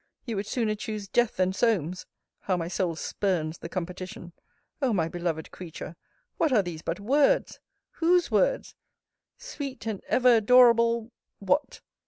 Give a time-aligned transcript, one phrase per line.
[0.25, 2.07] You would sooner choose death than Solmes.
[2.39, 4.33] (How my soul spurns the competition!)
[4.81, 5.95] O my beloved creature,
[6.37, 7.59] what are these but words?
[7.97, 8.73] Whose words?
[9.37, 11.81] Sweet and ever adorable What?